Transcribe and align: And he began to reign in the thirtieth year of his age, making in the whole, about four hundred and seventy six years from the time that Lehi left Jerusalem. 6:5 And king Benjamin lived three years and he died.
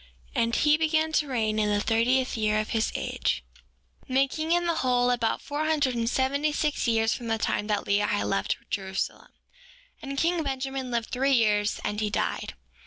And 0.33 0.55
he 0.55 0.77
began 0.77 1.11
to 1.11 1.27
reign 1.27 1.59
in 1.59 1.69
the 1.69 1.79
thirtieth 1.79 2.35
year 2.35 2.59
of 2.59 2.69
his 2.69 2.91
age, 2.95 3.43
making 4.07 4.51
in 4.51 4.65
the 4.65 4.77
whole, 4.77 5.11
about 5.11 5.43
four 5.43 5.65
hundred 5.65 5.93
and 5.93 6.09
seventy 6.09 6.51
six 6.51 6.87
years 6.87 7.13
from 7.13 7.27
the 7.27 7.37
time 7.37 7.67
that 7.67 7.85
Lehi 7.85 8.27
left 8.27 8.57
Jerusalem. 8.71 9.31
6:5 10.01 10.01
And 10.09 10.17
king 10.17 10.41
Benjamin 10.41 10.89
lived 10.89 11.11
three 11.11 11.33
years 11.33 11.79
and 11.85 11.99
he 12.01 12.09
died. 12.09 12.55